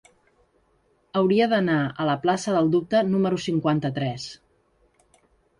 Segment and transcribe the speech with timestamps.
[1.19, 4.27] Hauria d'anar a la plaça del Dubte número cinquanta-tres.